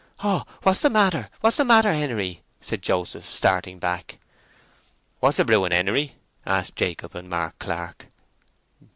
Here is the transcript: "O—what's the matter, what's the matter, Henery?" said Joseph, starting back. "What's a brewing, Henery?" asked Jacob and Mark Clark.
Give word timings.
"O—what's 0.23 0.81
the 0.81 0.89
matter, 0.89 1.29
what's 1.41 1.57
the 1.57 1.63
matter, 1.63 1.93
Henery?" 1.93 2.41
said 2.59 2.81
Joseph, 2.81 3.23
starting 3.31 3.77
back. 3.77 4.17
"What's 5.19 5.37
a 5.37 5.45
brewing, 5.45 5.71
Henery?" 5.73 6.15
asked 6.43 6.75
Jacob 6.75 7.13
and 7.13 7.29
Mark 7.29 7.59
Clark. 7.59 8.07